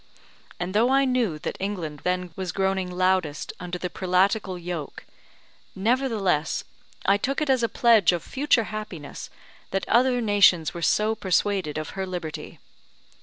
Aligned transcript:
And 0.59 0.73
though 0.73 0.89
I 0.89 1.05
knew 1.05 1.37
that 1.37 1.57
England 1.59 1.99
then 2.03 2.31
was 2.35 2.51
groaning 2.51 2.89
loudest 2.89 3.53
under 3.59 3.77
the 3.77 3.87
prelatical 3.87 4.57
yoke, 4.57 5.05
nevertheless 5.75 6.63
I 7.05 7.17
took 7.17 7.39
it 7.39 7.51
as 7.51 7.61
a 7.61 7.69
pledge 7.69 8.11
of 8.11 8.23
future 8.23 8.63
happiness, 8.73 9.29
that 9.69 9.87
other 9.87 10.19
nations 10.19 10.73
were 10.73 10.81
so 10.81 11.13
persuaded 11.13 11.77
of 11.77 11.89
her 11.91 12.07
liberty. 12.07 12.57